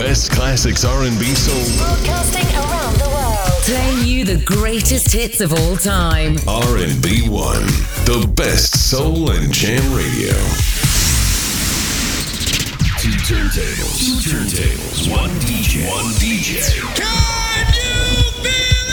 [0.00, 1.76] best classics R&B soul.
[1.76, 3.62] Broadcasting around the world.
[3.68, 6.38] Playing you the greatest hits of all time.
[6.48, 7.62] R&B 1,
[8.08, 10.32] the best soul and jam radio.
[12.96, 16.64] Two turntables, two turntables, one DJ, one DJ.
[16.96, 18.88] Can you feel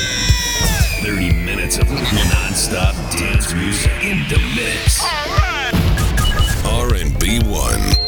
[1.07, 1.31] it?
[1.31, 5.01] 30 minutes of non-stop dance music in the mix.
[6.65, 8.06] R&B 1.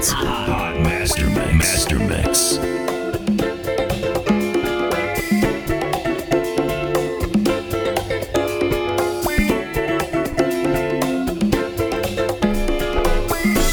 [0.00, 2.58] Master Mix.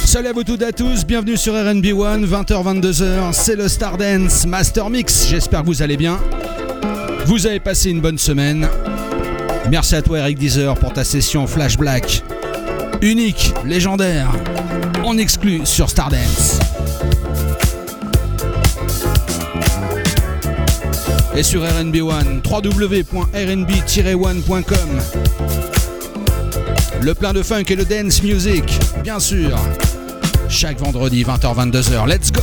[0.05, 4.45] Salut à vous toutes et à tous, bienvenue sur RNB One, 20h-22h, c'est le Stardance
[4.45, 6.19] Master Mix, j'espère que vous allez bien.
[7.25, 8.67] Vous avez passé une bonne semaine.
[9.71, 12.21] Merci à toi Eric Deezer pour ta session Flash Black.
[13.01, 14.29] Unique, légendaire,
[15.07, 16.59] en exclu sur Stardance.
[21.33, 23.05] Et sur RNB One, www.rnb-one.com.
[27.01, 28.65] Le plein de funk et le dance music,
[29.01, 29.57] bien sûr.
[30.49, 32.41] Chaque vendredi 20h-22h, let's go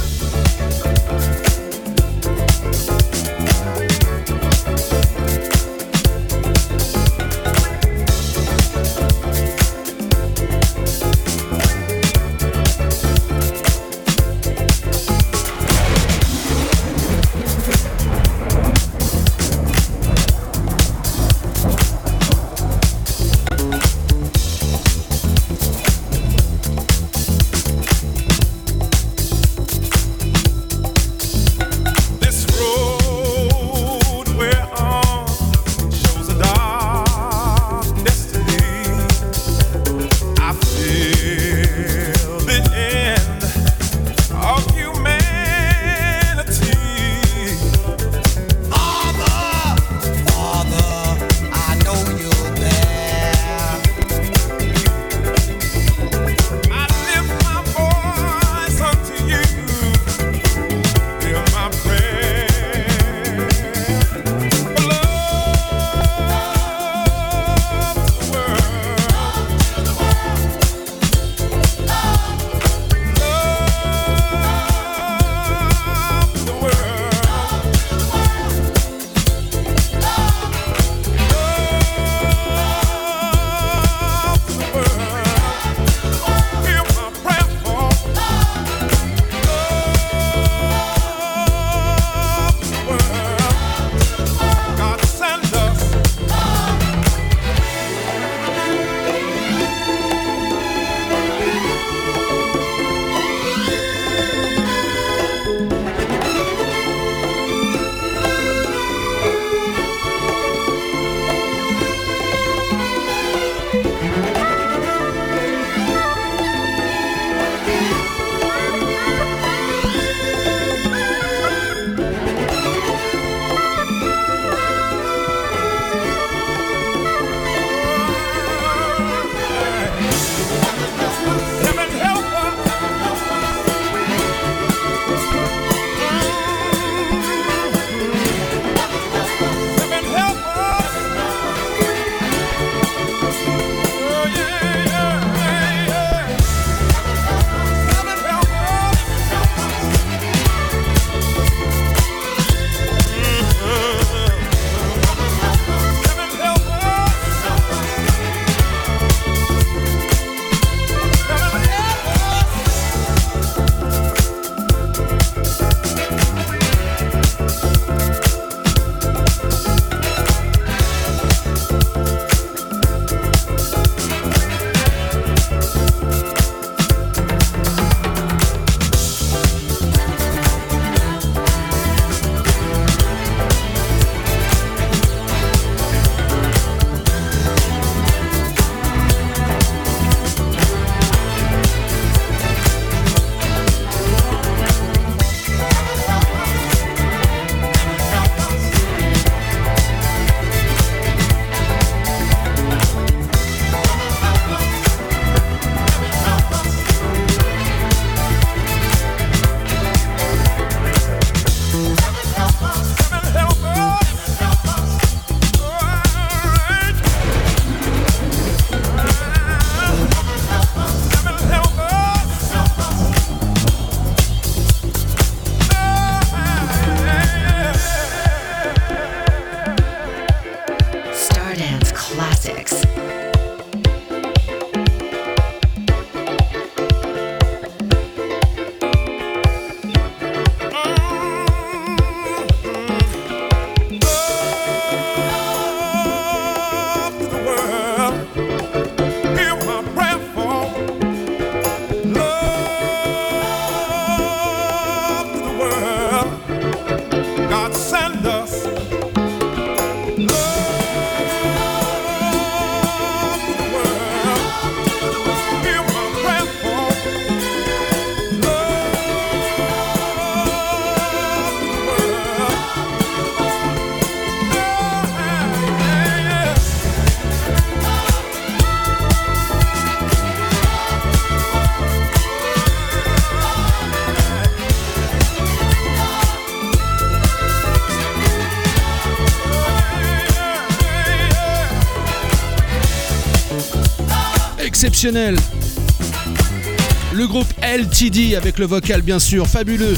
[297.13, 299.95] Le groupe LTD avec le vocal bien sûr fabuleux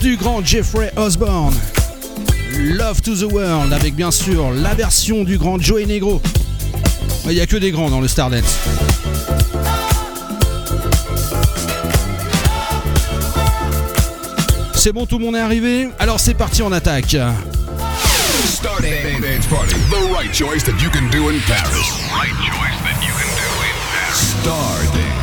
[0.00, 1.54] du grand Jeffrey Osborne.
[2.58, 6.22] Love to the World avec bien sûr la version du grand Joey Negro.
[7.26, 8.56] Il n'y a que des grands dans le Stardance.
[14.74, 15.90] C'est bon, tout le monde est arrivé?
[15.98, 17.18] Alors c'est parti, on attaque.
[19.50, 22.01] Party, the right choice that you can do in Paris.
[24.42, 25.21] Starting.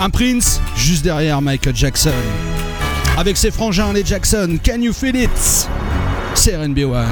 [0.00, 2.10] Un Prince juste derrière Michael Jackson.
[3.16, 5.68] Avec ses frangins les Jackson, Can You Feel It?
[6.34, 7.06] C'est RNB1.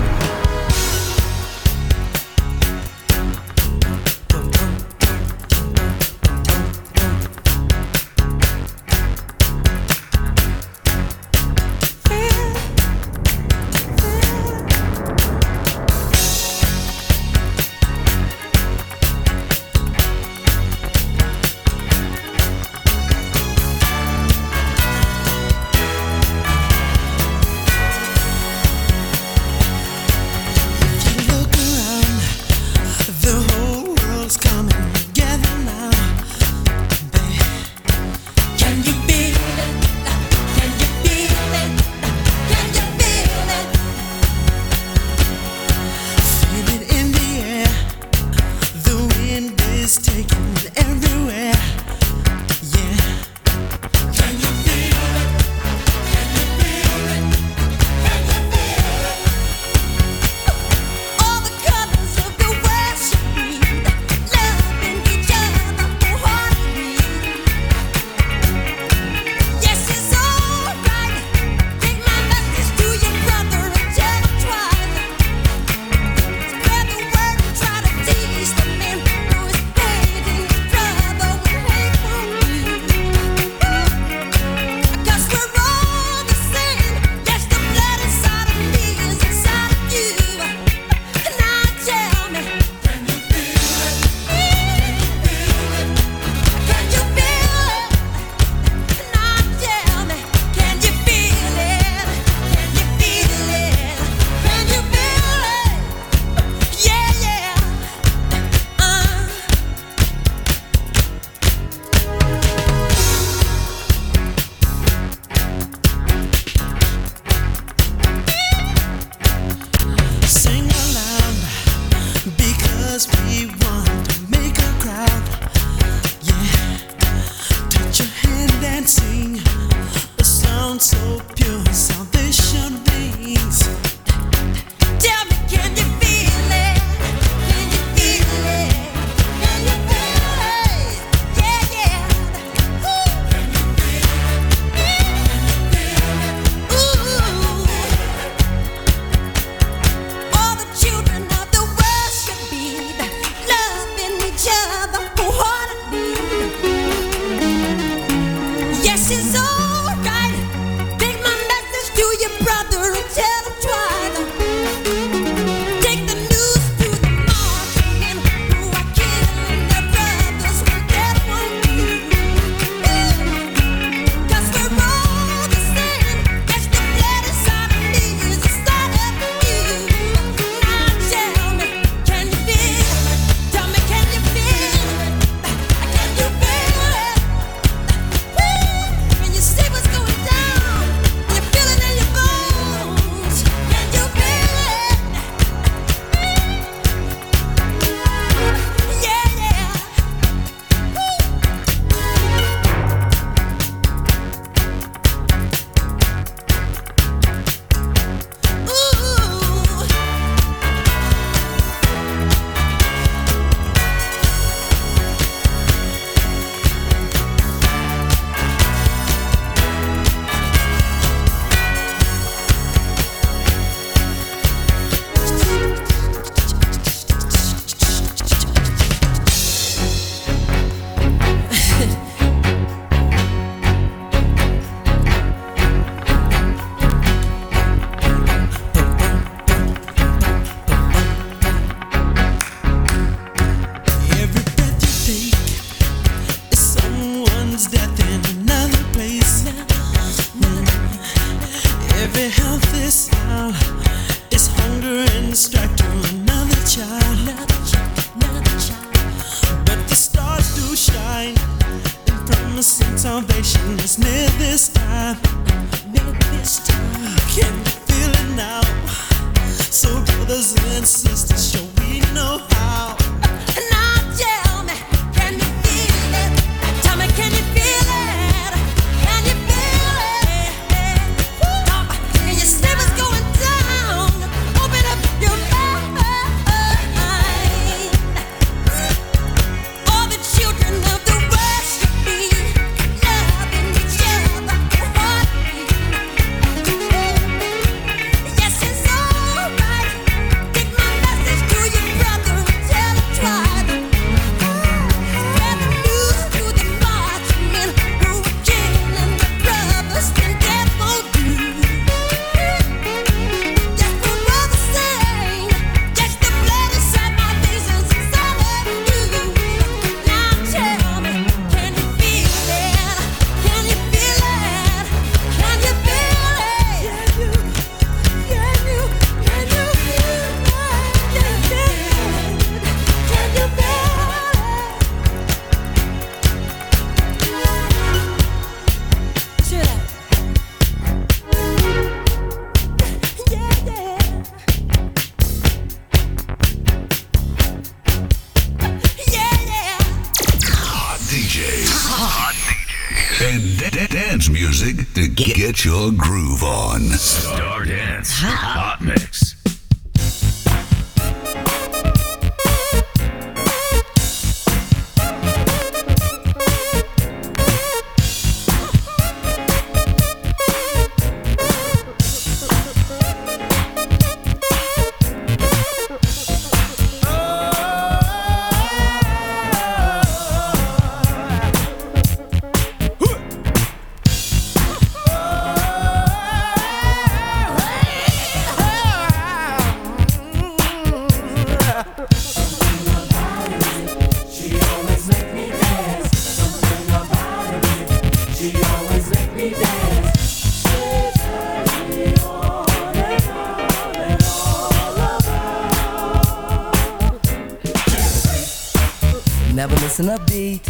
[409.99, 410.61] Missing a beat,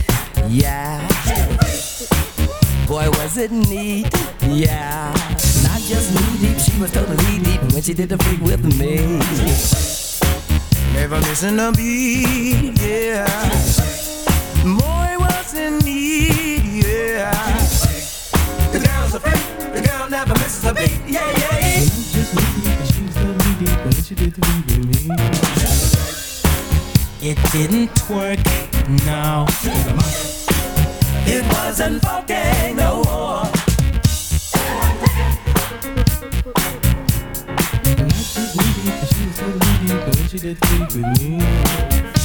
[0.48, 1.00] yeah.
[2.86, 4.06] Boy, was it neat,
[4.42, 5.12] yeah.
[5.64, 9.18] Not just knee deep, she was totally deep when she did the freak with me.
[10.92, 11.95] Never missing a beat,
[40.28, 40.60] She did
[40.92, 42.15] with me.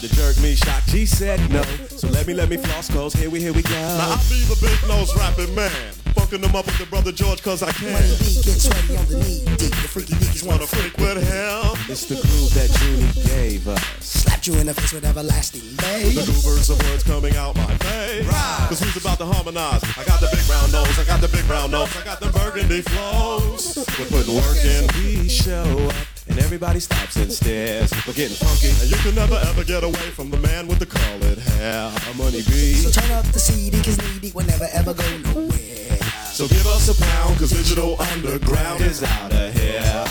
[0.00, 0.82] Tried to jerk me, shock.
[0.88, 1.62] She said no.
[1.88, 3.70] So let me, let me floss, cause here we, here we go.
[3.70, 5.70] Now I be the big nose rapping man,
[6.14, 7.92] fucking them up with the brother George cause I can.
[7.92, 9.70] Get sweaty on the knee deep.
[9.70, 11.76] The freaky deakies Wanna freak with hell.
[11.88, 13.82] It's the groove that Junie gave us.
[14.00, 16.26] Slapped you in the face with everlasting The bass.
[16.26, 18.26] goobers of words coming out my face.
[18.26, 18.66] Right.
[18.68, 19.82] Cause who's about to harmonize?
[19.96, 22.30] I got the big brown nose, I got the big brown nose, I got the
[22.30, 23.76] burgundy flows.
[23.98, 24.88] We're putting work in.
[24.98, 25.94] We show up,
[26.28, 27.92] and everybody stops and stares.
[28.06, 28.68] We're getting funky.
[28.80, 31.92] And you can never ever get away from the man with the colored hair.
[32.08, 32.74] Our money be.
[32.74, 35.98] So turn up the CD, cause needy will never ever go nowhere.
[36.32, 39.80] So give us a pound, cause digital underground is out of here.
[39.80, 40.04] yeah,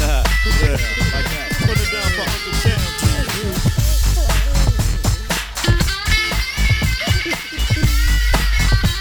[0.00, 1.48] like that.
[1.66, 2.92] Put it down for Uncle Cam.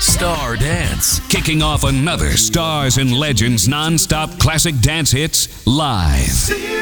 [0.02, 6.81] Star Dance, kicking off another Stars and Legends non-stop classic dance hits live.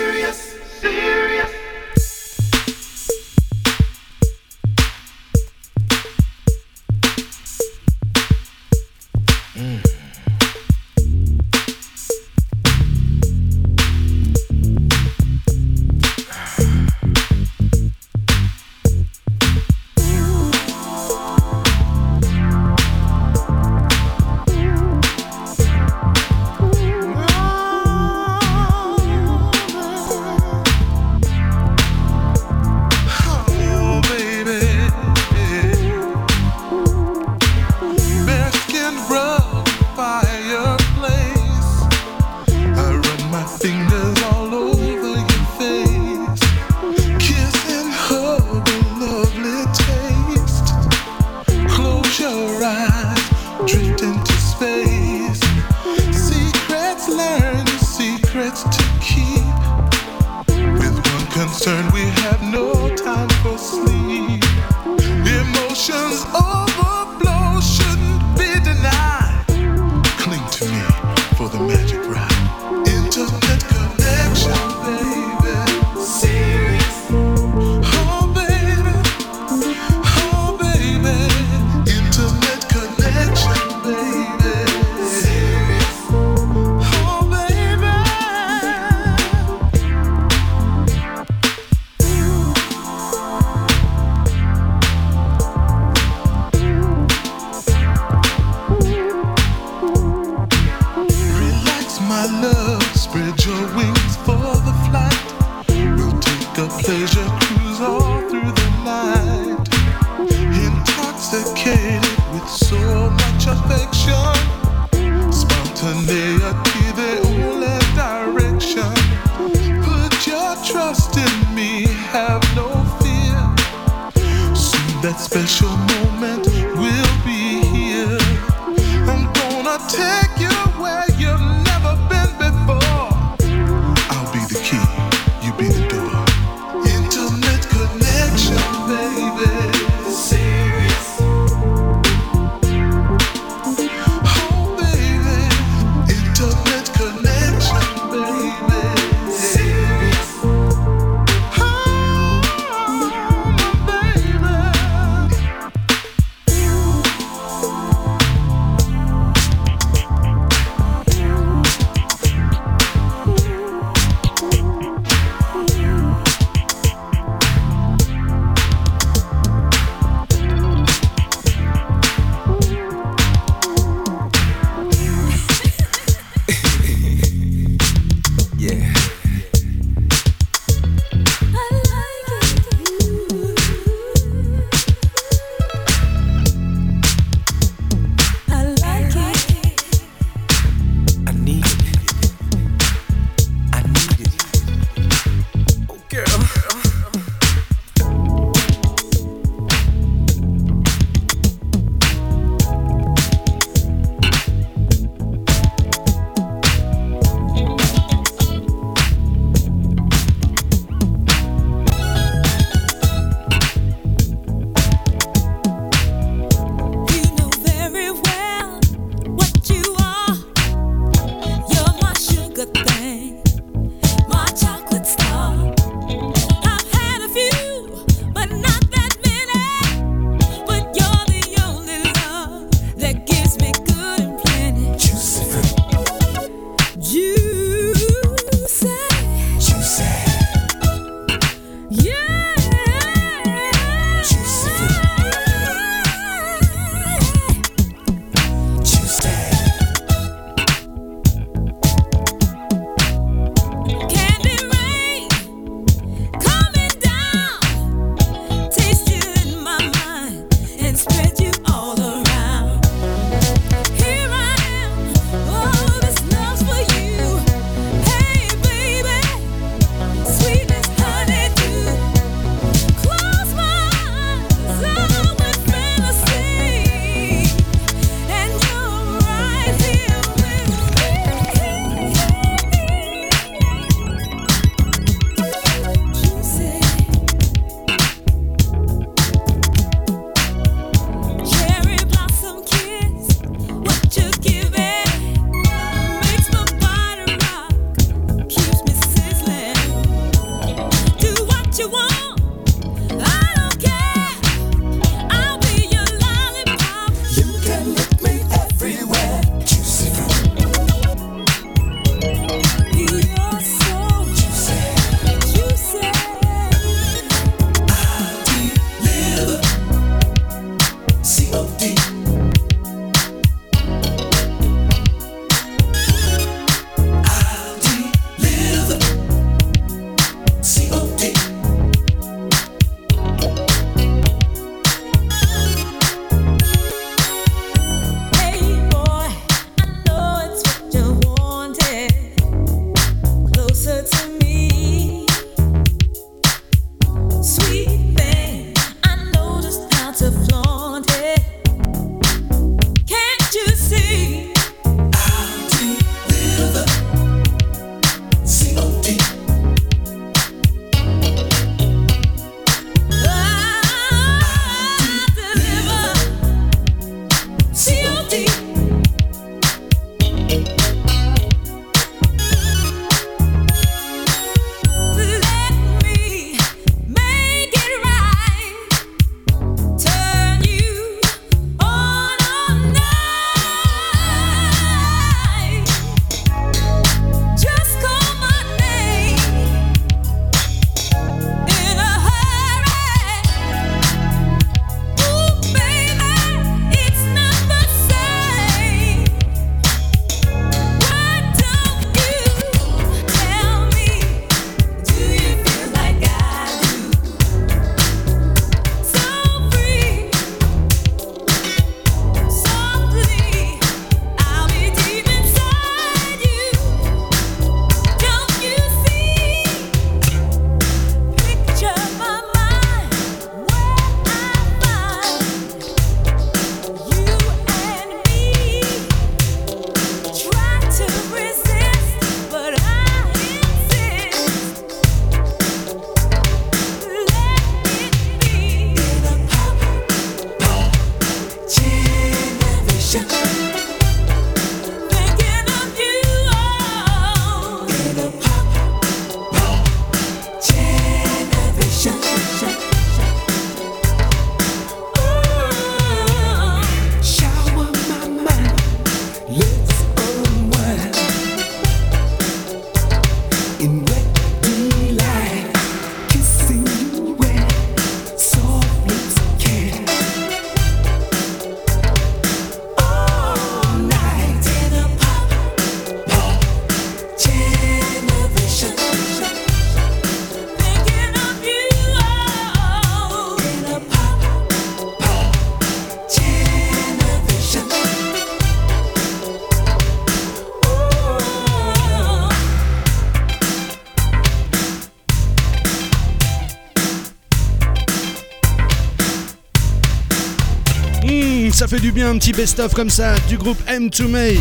[502.30, 504.60] un petit best-of comme ça du groupe M2 May,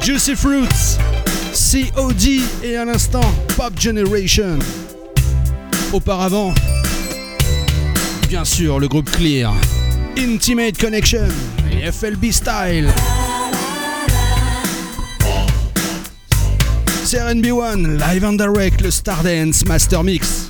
[0.00, 0.96] Juicy Fruits,
[1.52, 3.20] COD et à l'instant
[3.56, 4.58] Pop Generation.
[5.92, 6.54] Auparavant,
[8.28, 9.52] bien sûr, le groupe Clear,
[10.18, 11.28] Intimate Connection
[11.70, 12.88] et FLB Style.
[17.04, 20.45] C'est RNB1, live and direct, le Stardance Master Mix.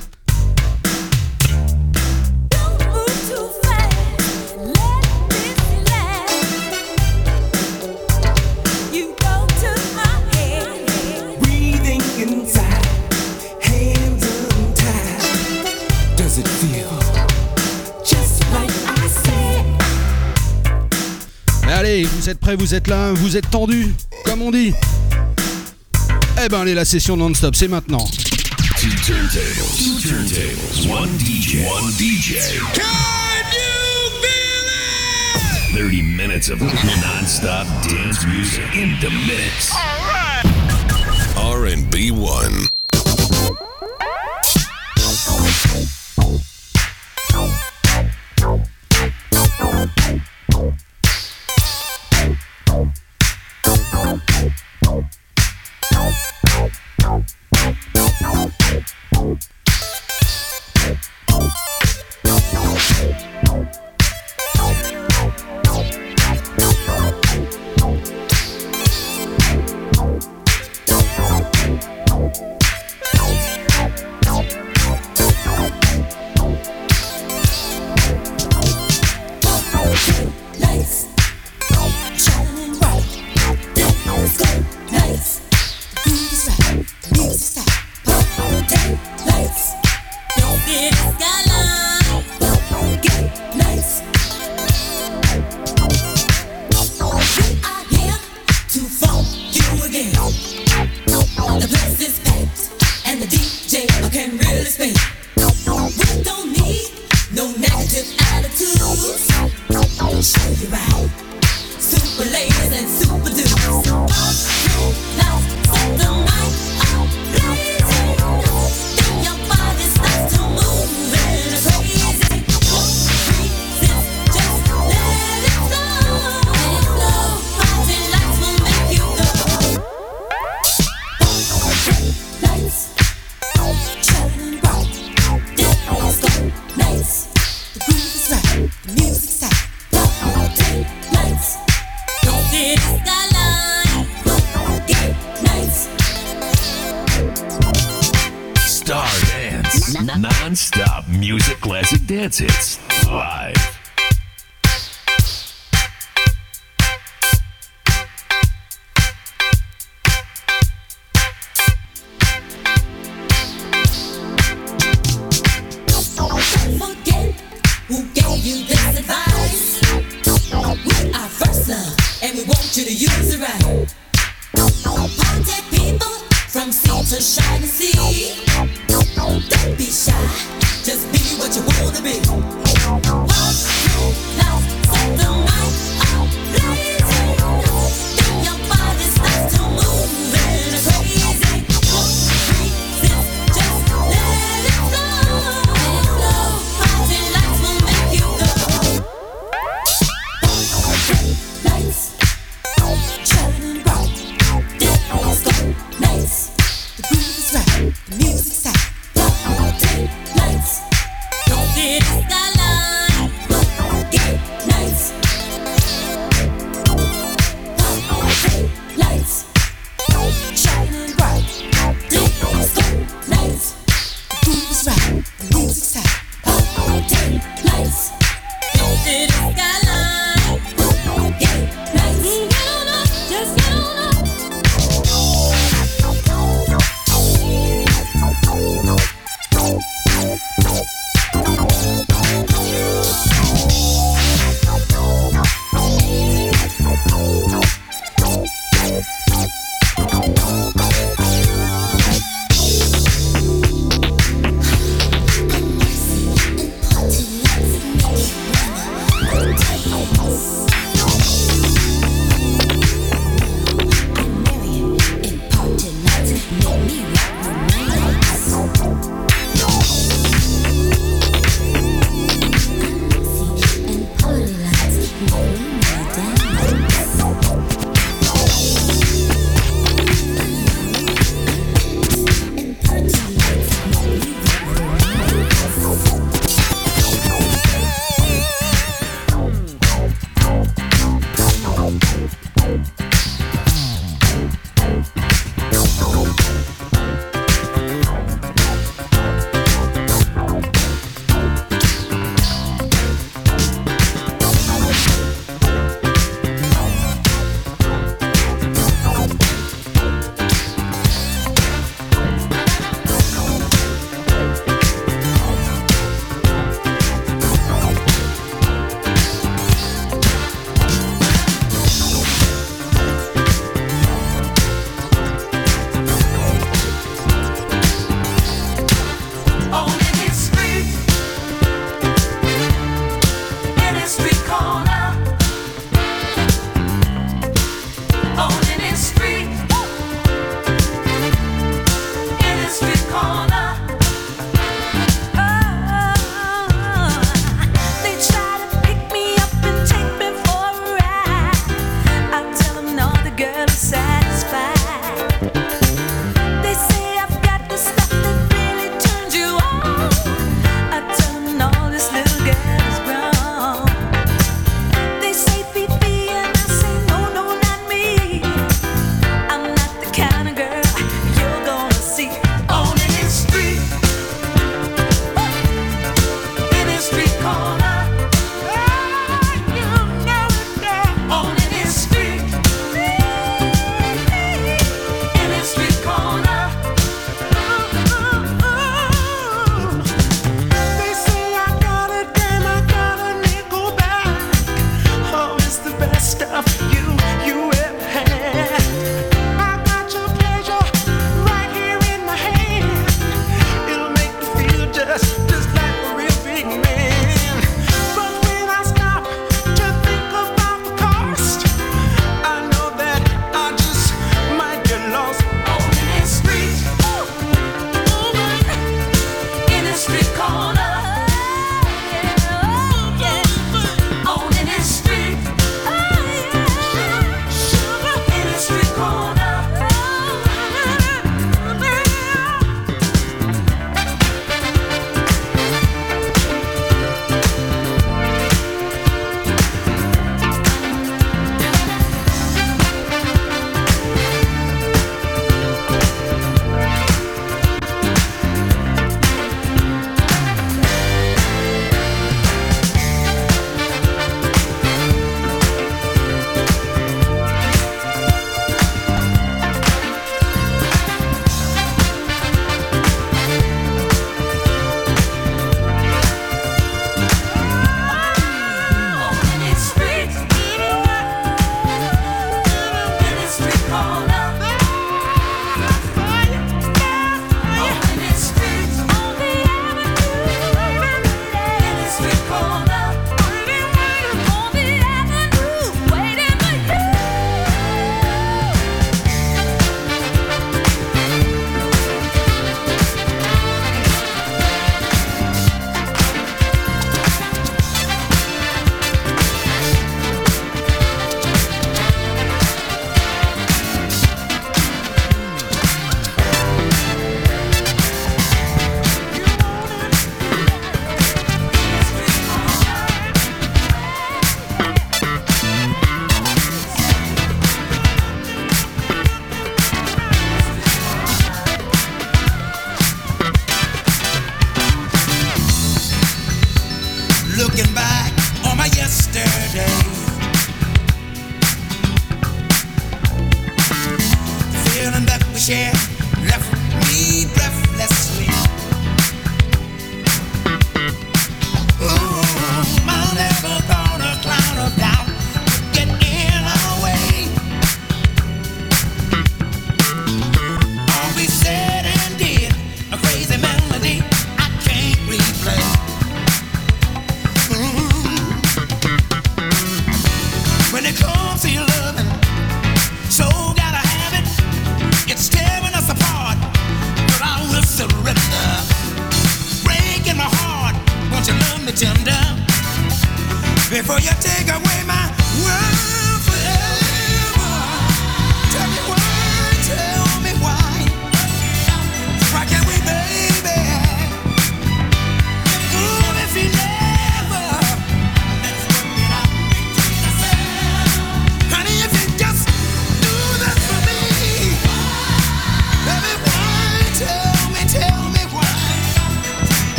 [22.55, 24.73] vous êtes là, vous êtes tendu, comme on dit.
[26.43, 28.05] Eh ben allez, la session non-stop, c'est maintenant.
[28.79, 32.37] Two turntables, two turntables, one DJ, one DJ.
[32.73, 32.83] Can
[33.51, 34.67] you feel
[35.73, 35.89] it?
[35.89, 39.73] 30 minutes of non-stop dance music in the mix.
[39.73, 40.45] All right.
[41.35, 42.76] R&B 1.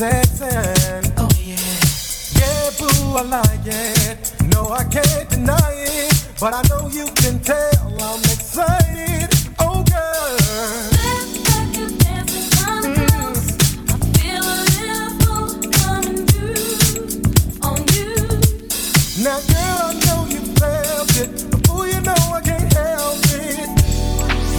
[0.00, 1.12] sexing.
[1.18, 1.60] Oh yeah.
[2.40, 4.32] Yeah, boo, I like it.
[4.52, 6.26] No, I can't deny it.
[6.40, 9.28] But I know you can tell I'm excited.
[9.58, 10.38] Oh girl.
[12.82, 13.34] Mm-hmm.
[19.22, 21.30] Now, girl, I know you felt it.
[21.50, 23.68] Before you know I can't help it.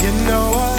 [0.04, 0.71] You know I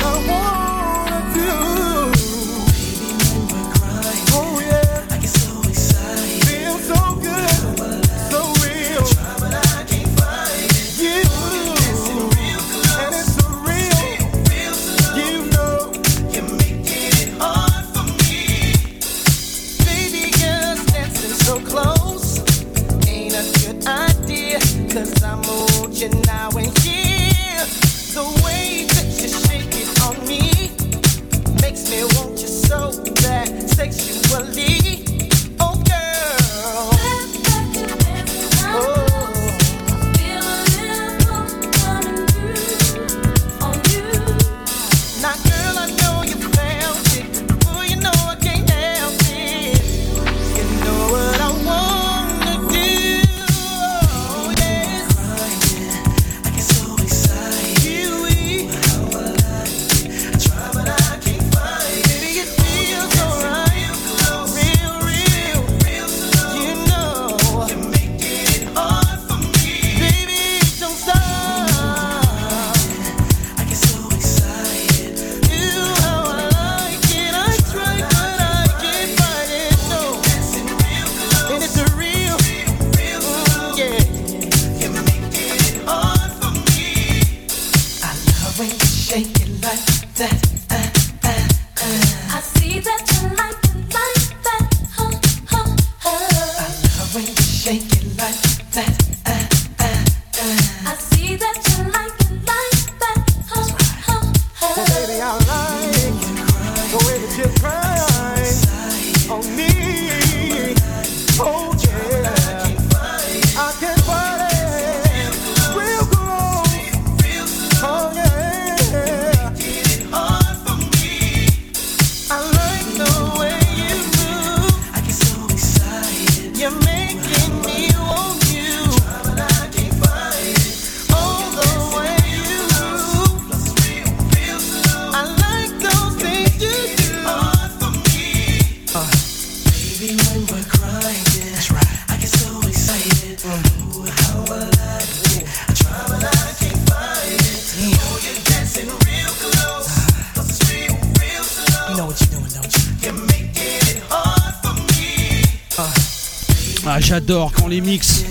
[157.72, 158.22] les mix.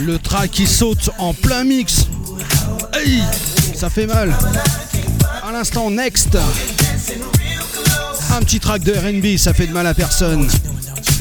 [0.00, 2.08] Le track qui saute en plein mix.
[2.92, 3.22] Hey,
[3.74, 4.34] ça fait mal.
[5.42, 6.36] À l'instant, next.
[8.32, 10.46] Un petit track de RB, ça fait de mal à personne.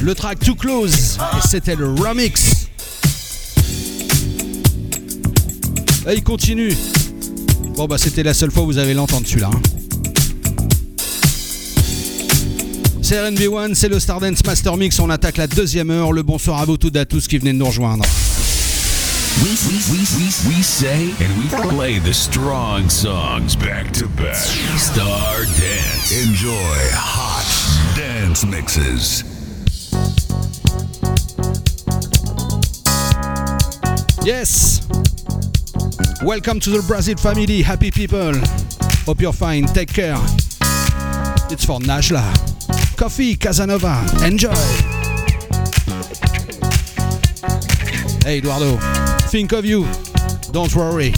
[0.03, 2.67] Le track Too Close, et c'était le remix.
[6.09, 6.75] Et il continue.
[7.77, 9.49] Bon, bah, c'était la seule fois où vous avez l'entendre celui-là.
[9.53, 9.70] Hein.
[13.11, 14.97] c'est RNB1, c'est le Stardance Master Mix.
[14.99, 16.13] On attaque la deuxième heure.
[16.13, 18.05] Le bonsoir à vous toutes et à tous qui venez de nous rejoindre.
[19.41, 24.35] We, we, we, we, we say and we play the strong songs back to back.
[24.77, 26.25] Star Dance.
[26.25, 26.53] Enjoy
[26.93, 27.43] hot
[27.97, 29.25] dance mixes.
[34.23, 34.87] Yes!
[36.23, 38.35] Welcome to the Brazil family, happy people.
[39.05, 40.15] Hope you're fine, take care.
[41.49, 42.50] It's for Najla.
[43.01, 44.05] Coffee Casanova.
[44.23, 44.53] Enjoy.
[48.23, 48.77] Hey Eduardo,
[49.31, 49.87] think of you.
[50.51, 51.11] Don't worry.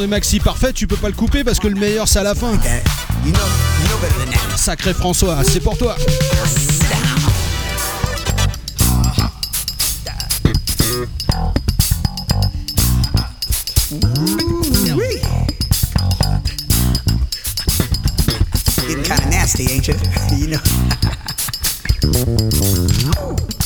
[0.00, 2.34] de maxi parfait, tu peux pas le couper parce que le meilleur c'est à la
[2.34, 2.58] fin.
[4.56, 5.96] Sacré François, c'est pour toi.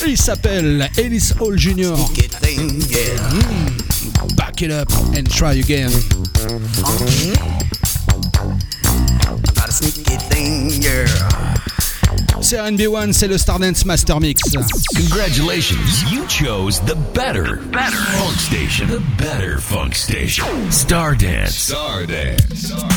[0.06, 1.94] Il s'appelle Ellis Hall Jr.
[4.55, 5.90] back it up and try again.
[9.56, 9.70] Not
[12.40, 14.43] C'est RB1, c'est le Stardance Master Mix.
[14.97, 18.86] Congratulations, you chose the better, better funk station.
[18.89, 20.44] The better funk station.
[20.70, 21.70] Stardance.
[21.70, 22.55] Stardance.
[22.55, 22.93] Stardance.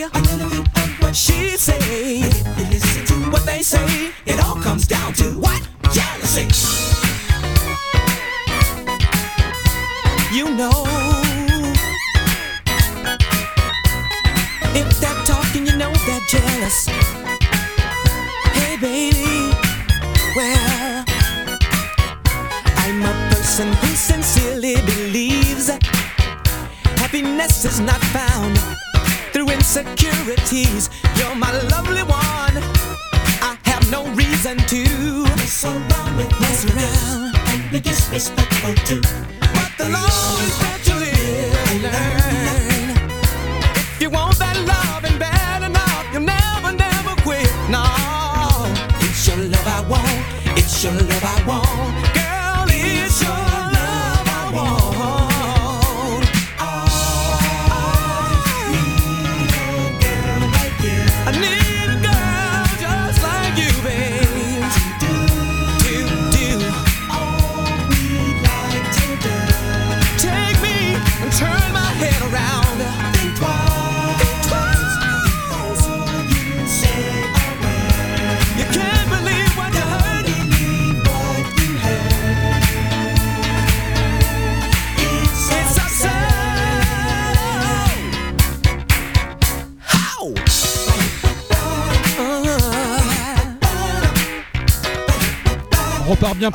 [0.00, 0.64] you.
[1.00, 2.19] What she say?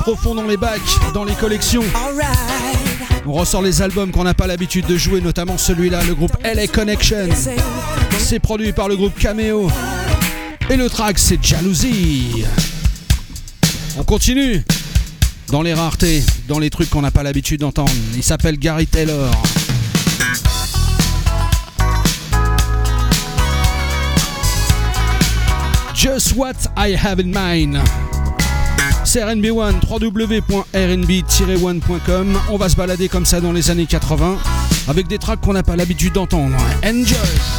[0.06, 0.80] profond dans les bacs,
[1.14, 1.82] dans les collections.
[3.26, 6.68] On ressort les albums qu'on n'a pas l'habitude de jouer, notamment celui-là, le groupe LA
[6.68, 7.28] Connection.
[8.16, 9.68] C'est produit par le groupe Cameo.
[10.70, 12.44] Et le track, c'est Jalousie.
[13.98, 14.62] On continue
[15.48, 17.90] dans les raretés, dans les trucs qu'on n'a pas l'habitude d'entendre.
[18.14, 19.32] Il s'appelle Gary Taylor.
[25.96, 27.82] Just what I have in mind.
[29.18, 32.38] RNB1, www.rnb-1.com.
[32.50, 34.36] On va se balader comme ça dans les années 80
[34.88, 36.56] avec des tracks qu'on n'a pas l'habitude d'entendre.
[36.84, 37.55] Enjoy!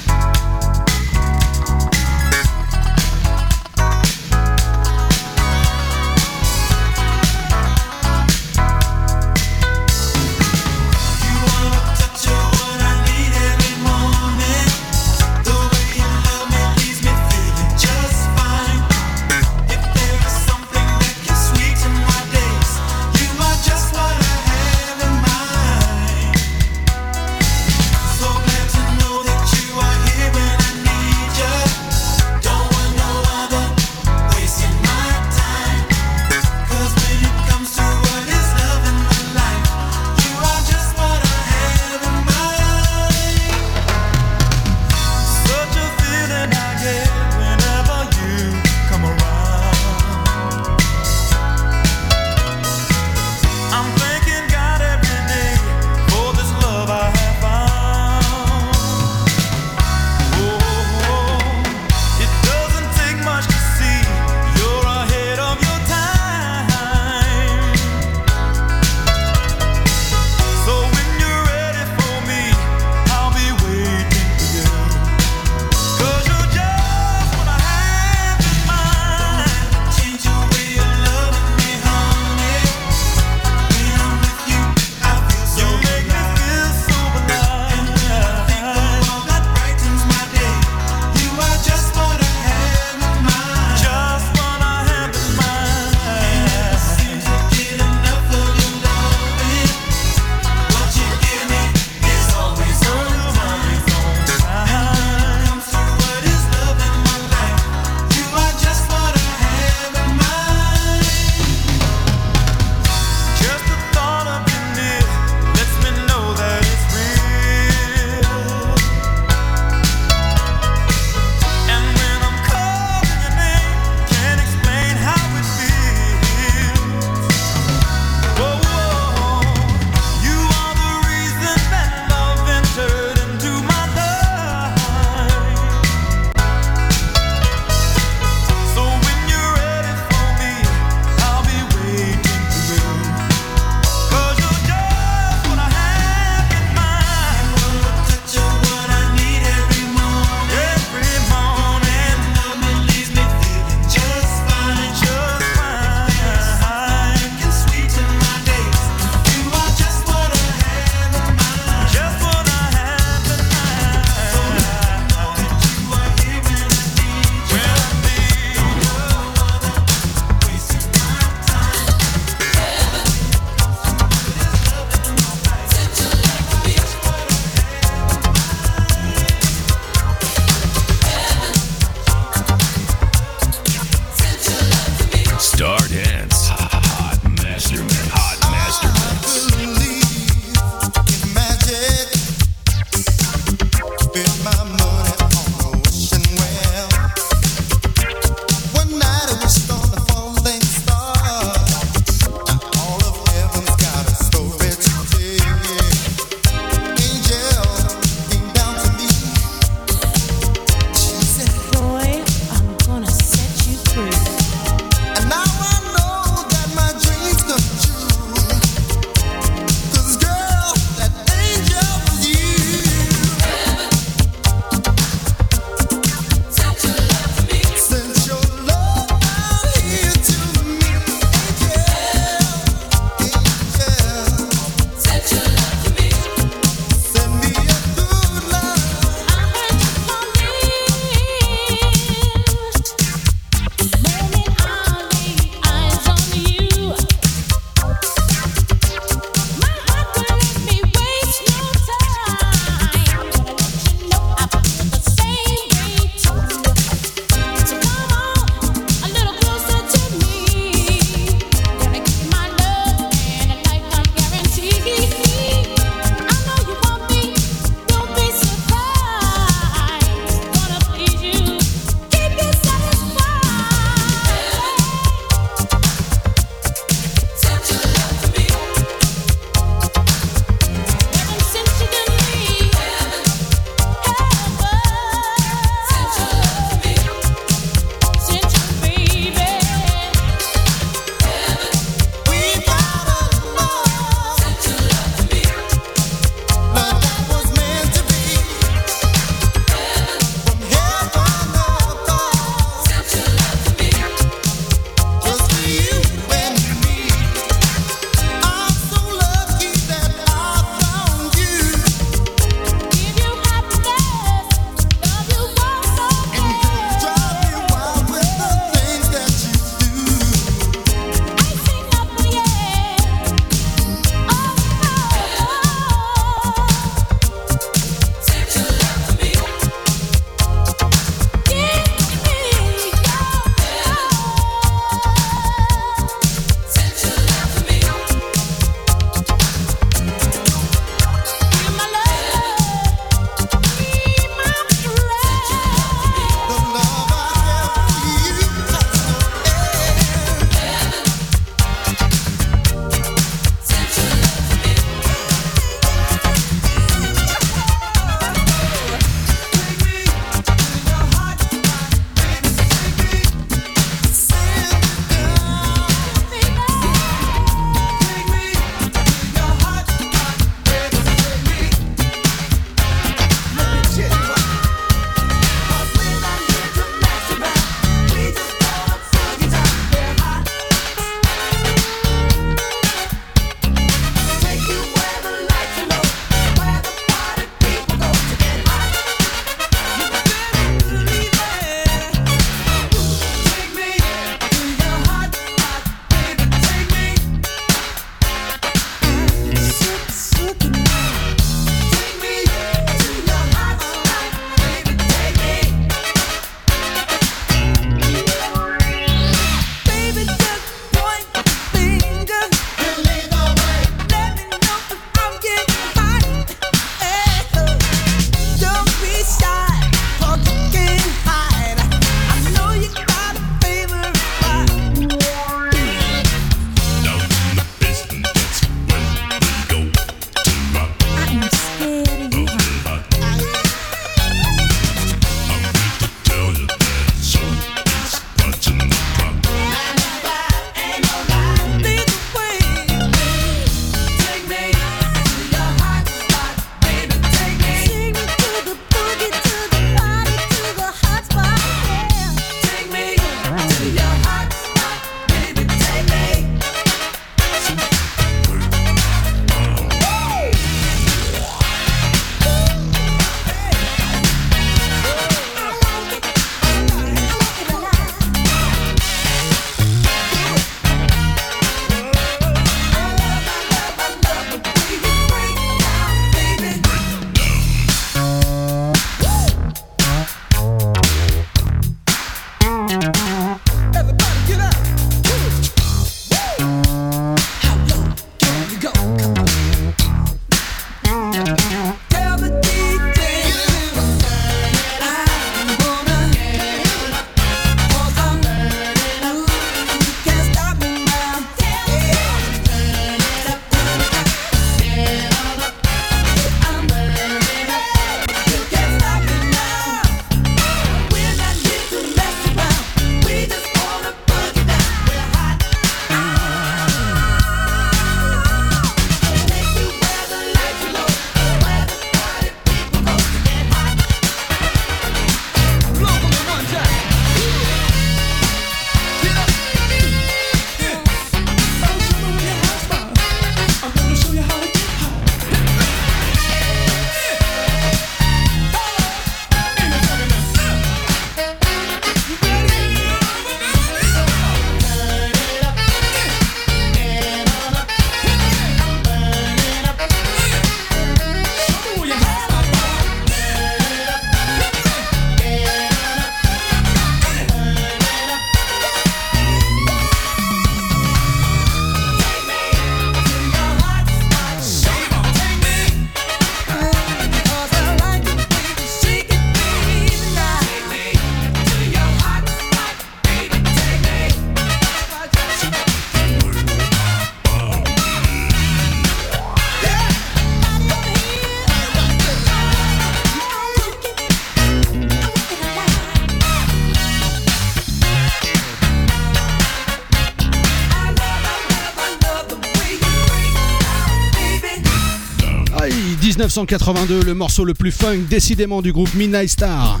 [596.54, 600.00] 1982, le morceau le plus funk décidément du groupe Midnight Star.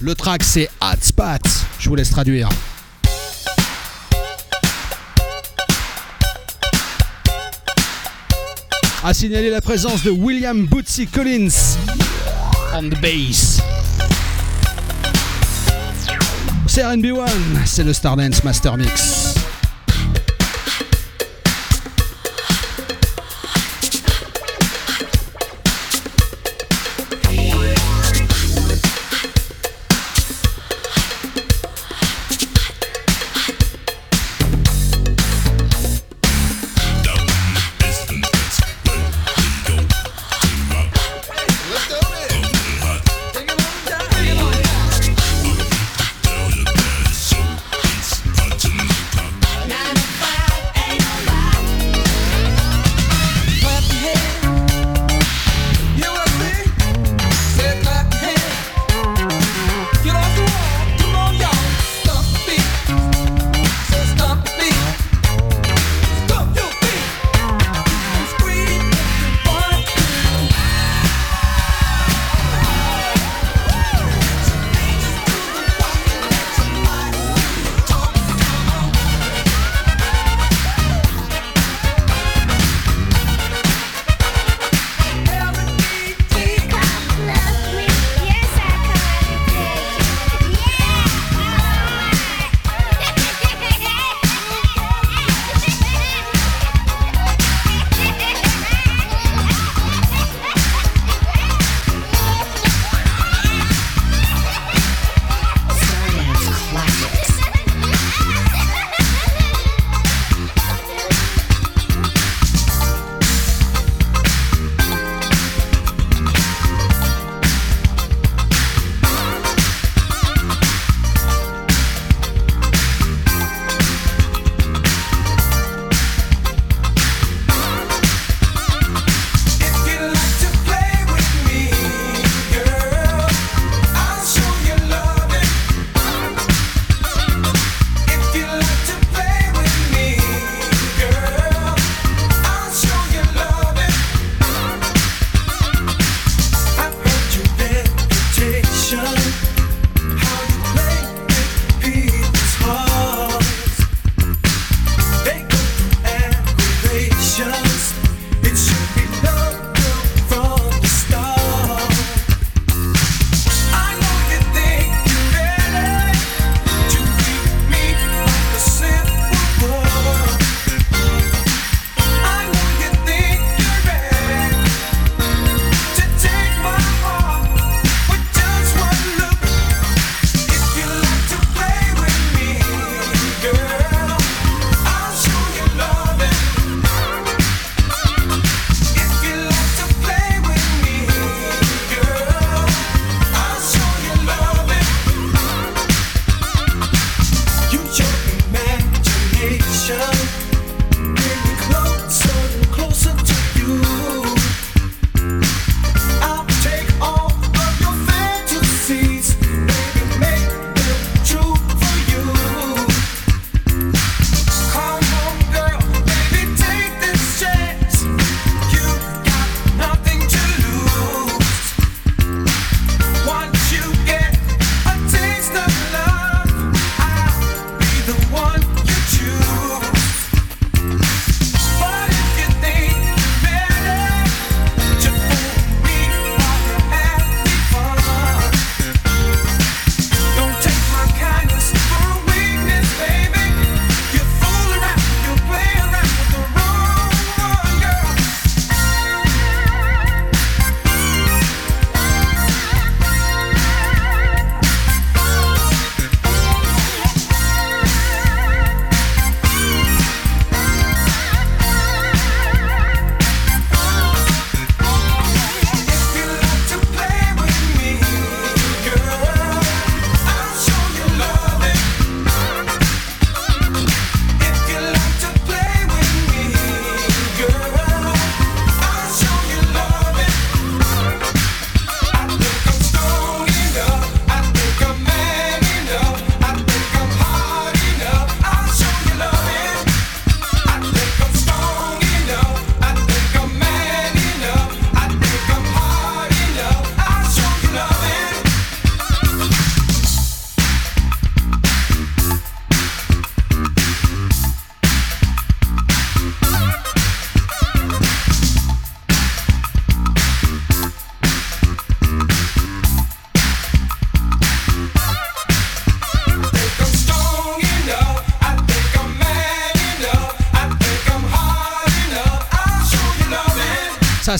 [0.00, 1.40] Le track c'est Hot Spot.
[1.78, 2.48] Je vous laisse traduire.
[9.04, 11.76] A signaler la présence de William Bootsy Collins
[12.74, 13.60] on the bass.
[16.66, 17.28] C'est RB1,
[17.66, 19.17] c'est le Stardance Master Mix.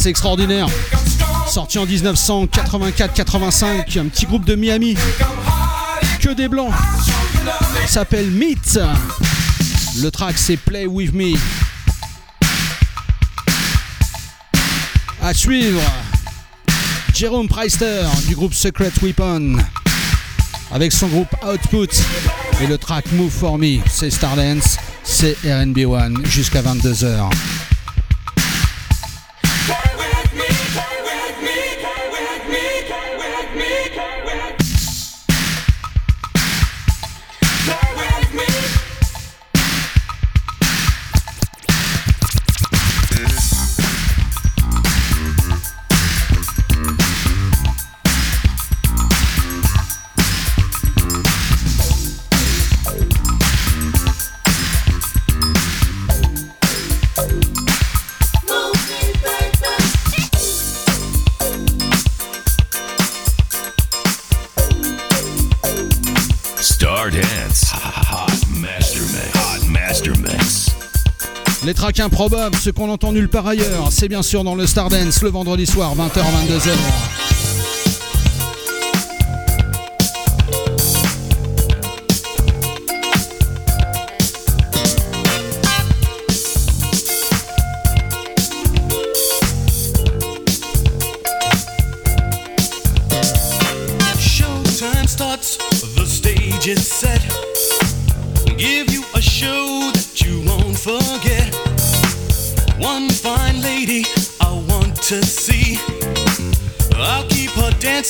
[0.08, 0.68] Extraordinaire.
[1.46, 4.96] Sorti en 1984-85, un petit groupe de Miami.
[6.18, 6.72] Que des blancs.
[7.86, 8.80] S'appelle Meet.
[10.00, 11.34] Le track, c'est Play With Me.
[15.22, 15.82] À suivre,
[17.14, 19.58] Jérôme Preister du groupe Secret Weapon
[20.70, 21.88] avec son groupe Output
[22.62, 23.80] et le track Move For Me.
[23.90, 27.28] C'est Stardance, c'est RNB1 jusqu'à 22h.
[71.64, 75.22] Les tracks improbables, ceux qu'on entend nulle part ailleurs, c'est bien sûr dans le Stardance
[75.22, 77.17] le vendredi soir, 20h-22h.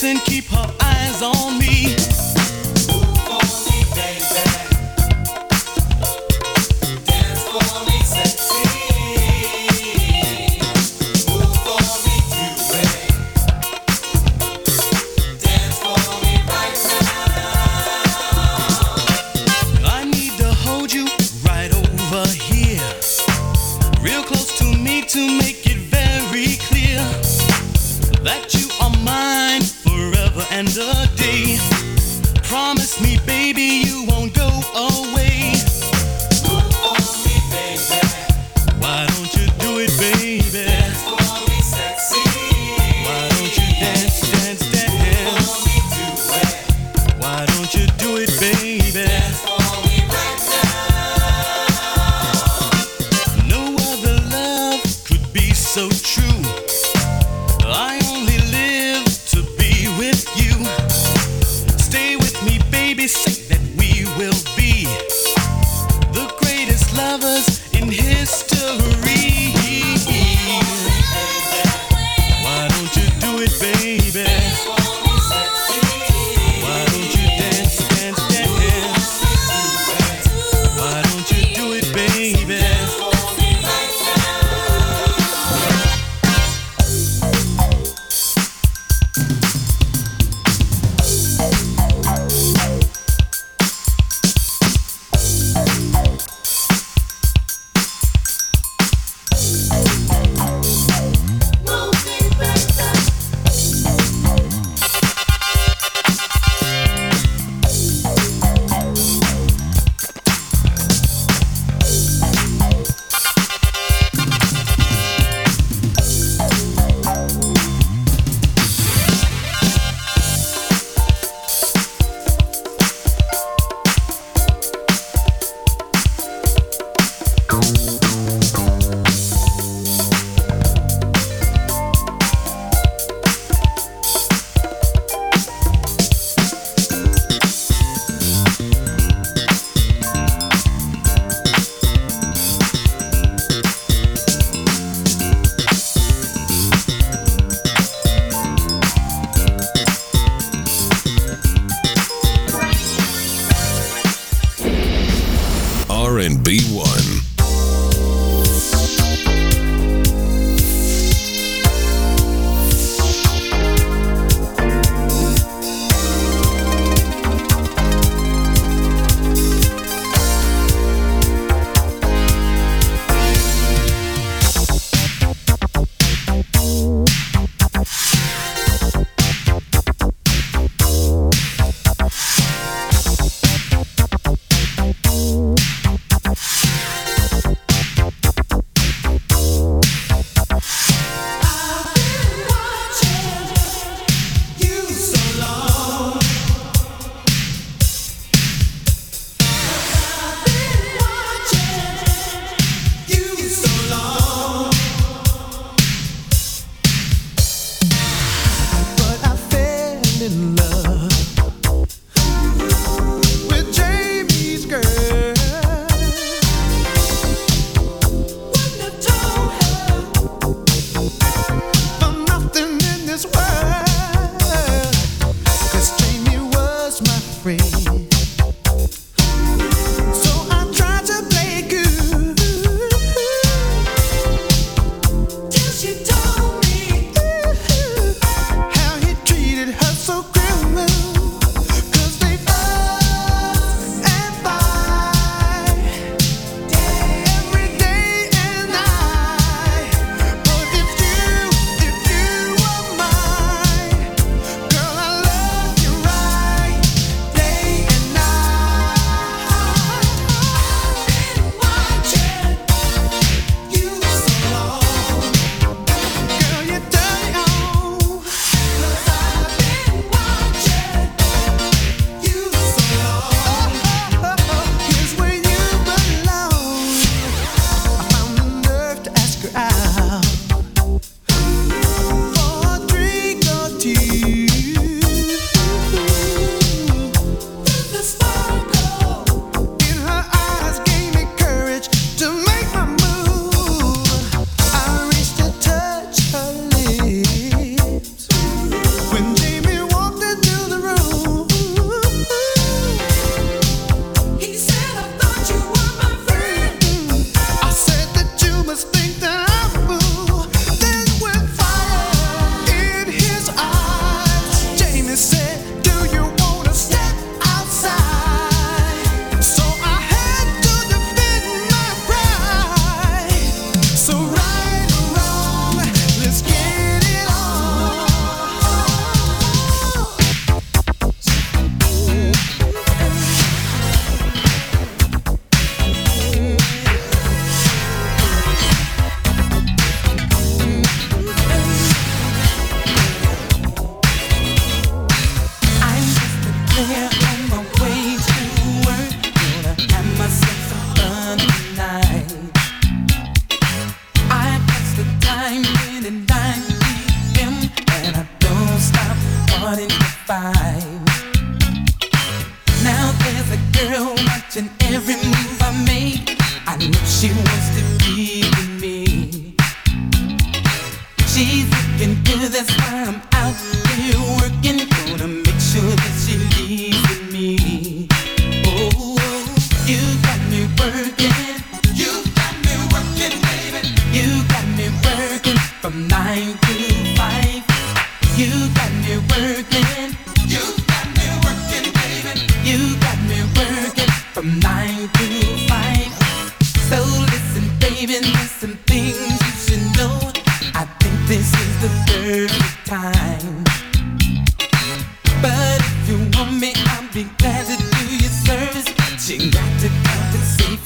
[0.05, 0.38] And Key.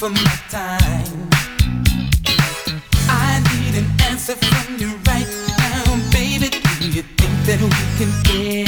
[0.03, 1.31] for my time.
[3.09, 6.51] I need an answer from you right now, baby.
[6.81, 8.62] Do you think that we can get?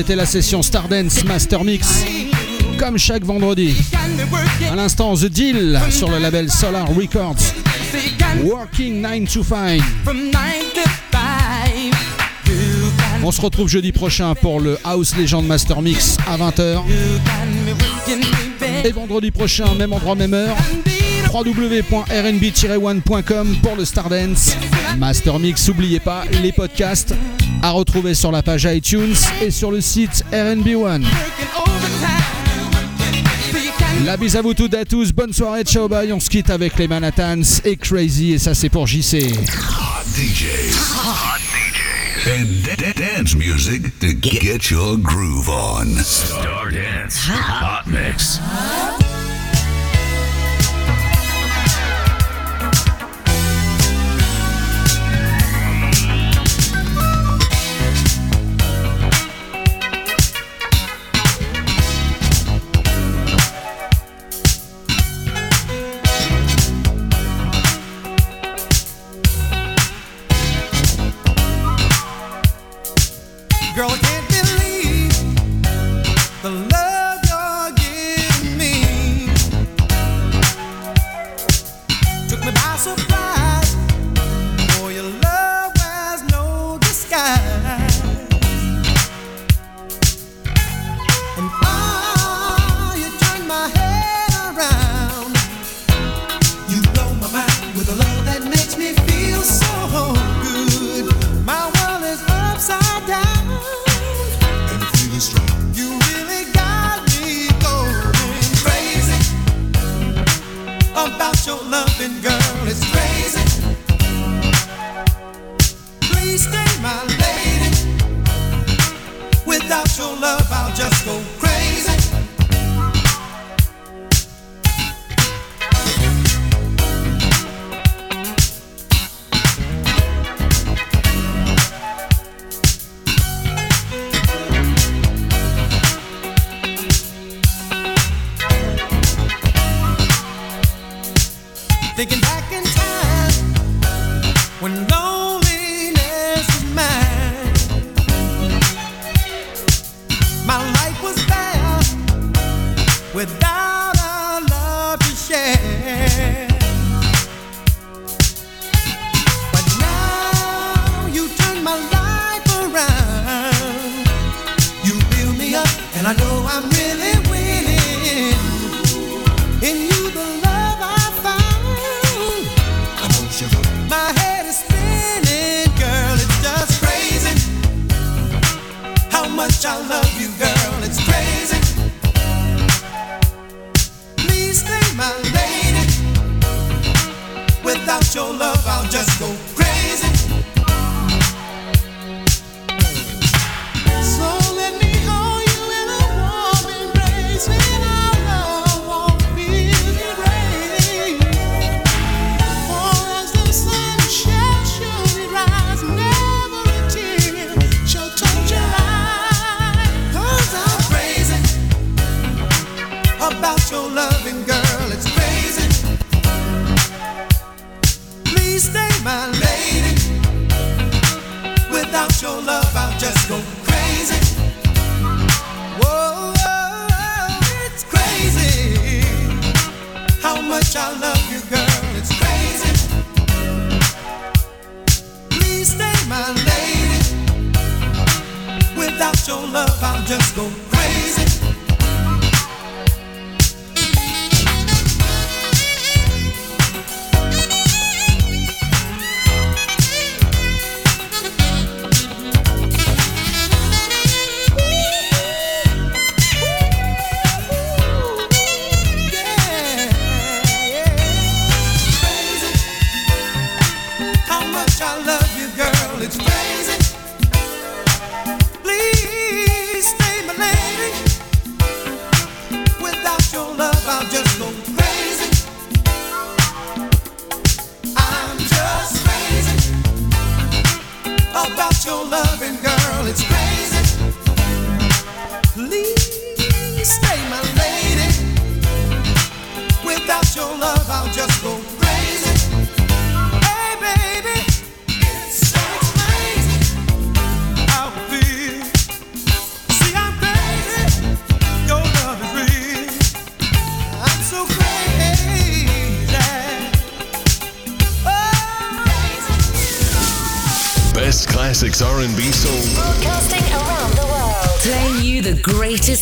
[0.00, 2.06] C'était la session Stardance Master Mix,
[2.78, 3.76] comme chaque vendredi.
[4.72, 7.36] À l'instant, The Deal sur le label Solar Records.
[8.42, 9.82] Working 9 to 5.
[13.22, 16.80] On se retrouve jeudi prochain pour le House Legend Master Mix à 20h.
[18.82, 20.56] Et vendredi prochain, même endroit, même heure,
[21.30, 24.56] www.rnb-one.com pour le Stardance.
[24.96, 27.14] Master Mix, n'oubliez pas les podcasts
[27.62, 31.04] à retrouver sur la page iTunes et sur le site RNB1.
[34.04, 36.50] La bise à vous toutes et à tous, bonne soirée, ciao bye, on se quitte
[36.50, 39.14] avec les Manhattans et Crazy et ça c'est pour JC.
[39.14, 40.76] Hot DJs.
[41.04, 41.40] Hot
[42.26, 42.66] And
[42.96, 45.86] dance music to get your groove on.
[46.04, 47.28] Star Dance.
[47.30, 48.38] Hot Mix.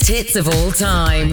[0.09, 1.33] Hits of all time.